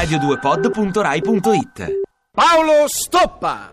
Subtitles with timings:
[0.00, 2.00] radio2pod.rai.it
[2.32, 3.68] Paolo Stoppa.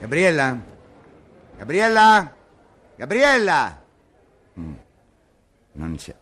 [0.00, 0.58] Gabriella?
[1.58, 2.32] Gabriella?
[2.96, 3.80] Gabriella?
[4.58, 4.74] Mm,
[5.72, 6.14] Non c'è.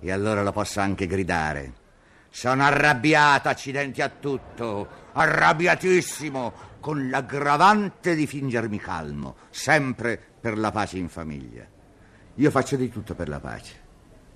[0.00, 1.82] E allora lo posso anche gridare.
[2.28, 4.88] Sono arrabbiata, accidenti a tutto.
[5.12, 11.64] Arrabbiatissimo, con l'aggravante di fingermi calmo, sempre per la pace in famiglia.
[12.34, 13.80] Io faccio di tutto per la pace.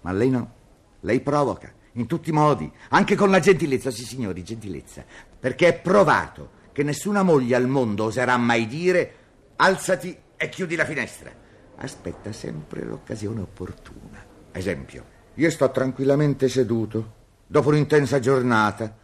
[0.03, 0.55] Ma lei no.
[1.01, 5.05] Lei provoca, in tutti i modi, anche con la gentilezza, sì signori, gentilezza.
[5.39, 9.15] Perché è provato che nessuna moglie al mondo oserà mai dire
[9.57, 11.31] alzati e chiudi la finestra.
[11.77, 14.08] Aspetta sempre l'occasione opportuna.
[14.53, 15.05] Esempio,
[15.35, 17.13] io sto tranquillamente seduto,
[17.47, 18.97] dopo un'intensa giornata,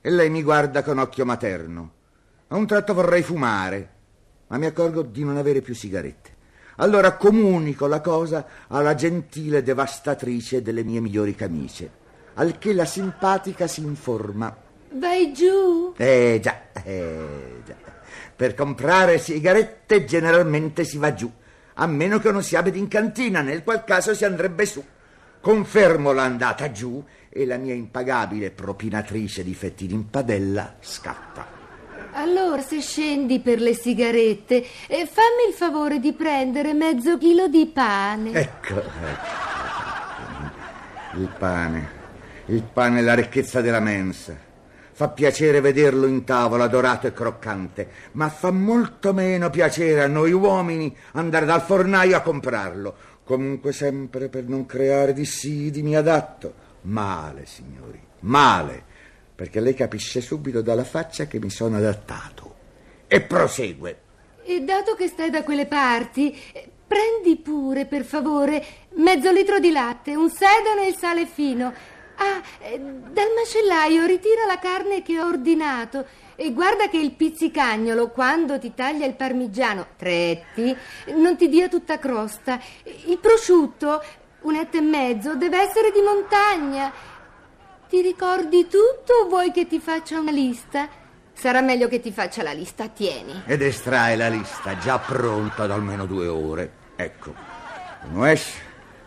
[0.00, 1.92] e lei mi guarda con occhio materno.
[2.48, 3.90] A un tratto vorrei fumare,
[4.48, 6.30] ma mi accorgo di non avere più sigarette.
[6.76, 11.90] Allora comunico la cosa alla gentile devastatrice delle mie migliori camicie,
[12.34, 14.54] al che la simpatica si informa.
[14.92, 15.94] Vai giù.
[15.96, 17.74] Eh già, eh già.
[18.34, 21.30] Per comprare sigarette generalmente si va giù,
[21.74, 24.84] a meno che non si abiti in cantina, nel qual caso si andrebbe su.
[25.40, 31.60] Confermo l'andata giù e la mia impagabile propinatrice di fettini in padella scatta.
[32.12, 34.56] Allora, se scendi per le sigarette,
[34.86, 38.32] eh, fammi il favore di prendere mezzo chilo di pane.
[38.32, 39.40] Ecco, ecco.
[41.14, 41.90] Il pane,
[42.46, 44.50] il pane è la ricchezza della mensa.
[45.02, 50.30] Fa piacere vederlo in tavola dorato e croccante, ma fa molto meno piacere a noi
[50.30, 52.94] uomini andare dal fornaio a comprarlo.
[53.24, 56.54] Comunque sempre per non creare dissidi mi adatto.
[56.82, 58.80] Male, signori, male,
[59.34, 62.54] perché lei capisce subito dalla faccia che mi sono adattato.
[63.08, 63.98] E prosegue.
[64.44, 66.40] E dato che stai da quelle parti,
[66.86, 68.64] prendi pure, per favore,
[68.98, 71.74] mezzo litro di latte, un sedano e il sale fino.
[72.22, 76.06] Ah, eh, dal macellaio ritira la carne che ho ordinato
[76.36, 80.76] e guarda che il pizzicagnolo, quando ti taglia il parmigiano, tretti,
[81.16, 82.60] non ti dia tutta crosta.
[83.06, 84.00] Il prosciutto,
[84.42, 86.92] un etto e mezzo, deve essere di montagna.
[87.88, 90.88] Ti ricordi tutto o vuoi che ti faccia una lista?
[91.32, 93.42] Sarà meglio che ti faccia la lista, tieni.
[93.46, 96.72] ed estrae la lista già pronta da almeno due ore.
[96.94, 97.34] Ecco,
[98.10, 98.60] uno esce,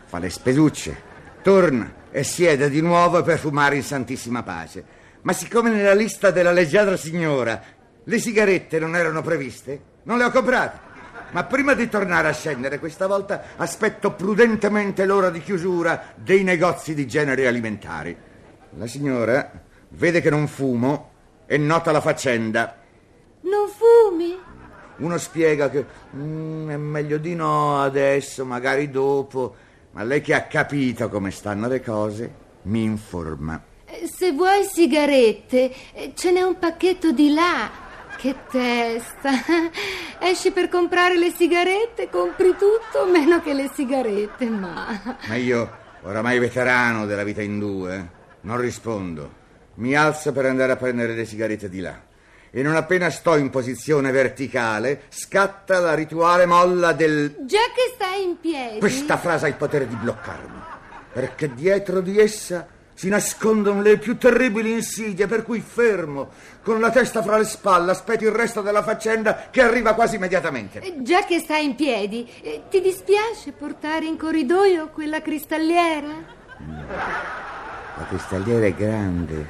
[0.03, 1.13] fa le spesucce,
[1.45, 4.83] torna e siede di nuovo per fumare in santissima pace.
[5.21, 7.61] Ma siccome nella lista della leggiadra signora
[8.03, 10.79] le sigarette non erano previste, non le ho comprate.
[11.33, 16.95] Ma prima di tornare a scendere, questa volta aspetto prudentemente l'ora di chiusura dei negozi
[16.95, 18.17] di generi alimentari.
[18.77, 19.51] La signora
[19.89, 21.11] vede che non fumo
[21.45, 22.75] e nota la faccenda.
[23.41, 24.35] Non fumi?
[24.97, 25.85] Uno spiega che
[26.15, 29.55] "Mm, è meglio di no adesso, magari dopo,
[29.95, 33.61] ma lei che ha capito come stanno le cose mi informa.
[33.85, 37.71] Eh, Se vuoi sigarette, eh, ce n'è un pacchetto di là.
[38.17, 39.31] Che testa!
[40.19, 45.17] Esci per comprare le sigarette, compri tutto meno che le sigarette, ma...
[45.27, 45.69] Ma io,
[46.01, 48.09] oramai veterano della vita in due,
[48.41, 49.43] non rispondo.
[49.75, 51.97] Mi alzo per andare a prendere le sigarette di là.
[52.57, 58.23] E non appena sto in posizione verticale, scatta la rituale molla del Già che stai
[58.23, 58.79] in piedi...
[58.79, 60.61] Questa frase ha il potere di bloccarmi,
[61.11, 66.29] perché dietro di essa si nascondono le più terribili insidie, per cui fermo,
[66.63, 70.79] con la testa fra le spalle, aspetto il resto della faccenda che arriva quasi immediatamente.
[70.79, 76.07] Eh, Già che stai in piedi, eh, ti dispiace portare in corridoio quella cristalliera?
[77.97, 79.45] La cristalliera è grande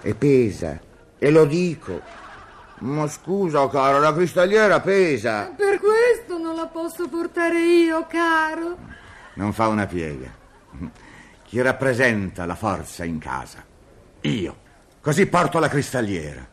[0.00, 0.80] e pesa,
[1.18, 2.20] e lo dico.
[2.82, 5.52] Ma scusa, caro, la cristalliera pesa.
[5.56, 8.76] Per questo non la posso portare io, caro.
[9.34, 10.30] Non fa una piega.
[11.44, 13.64] Chi rappresenta la forza in casa?
[14.22, 14.56] Io.
[15.00, 16.48] Così porto la cristalliera.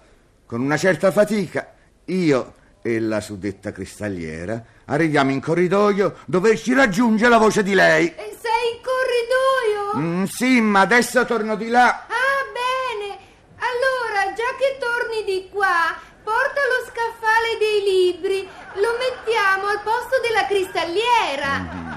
[0.46, 1.74] Con una certa fatica,
[2.06, 8.08] io e la suddetta cristalliera arriviamo in corridoio dove ci raggiunge la voce di lei.
[8.08, 10.08] E sei in corridoio?
[10.08, 12.06] Mm, sì, ma adesso torno di là.
[12.08, 13.18] Ah, bene.
[13.58, 18.48] Allora, già che torni di qua, porta lo scaffale dei libri.
[18.76, 21.88] Lo mettiamo al posto della cristalliera.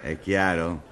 [0.00, 0.82] È chiaro?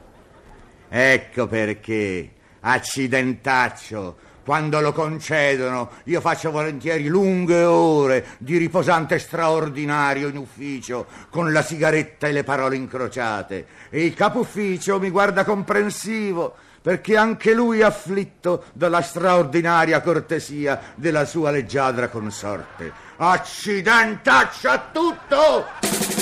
[0.89, 10.37] Ecco perché, accidentaccio, Quando lo concedono, io faccio volentieri lunghe ore di riposante straordinario in
[10.37, 13.67] ufficio, con la sigaretta e le parole incrociate.
[13.89, 20.81] E il capo ufficio mi guarda comprensivo, perché anche lui è afflitto dalla straordinaria cortesia
[20.97, 22.93] della sua leggiadra consorte.
[23.17, 26.22] Accidentaccia a tutto!